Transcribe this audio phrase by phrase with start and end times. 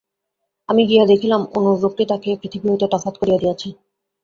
[0.69, 3.69] আমি গিয়া দেখিলাম, অনুর রোগটি তাকে এই পৃথিবী হইতে তফাত করিয়া দিয়াছে।